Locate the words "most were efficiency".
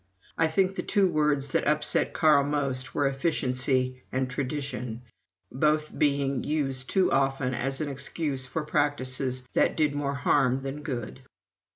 2.43-4.01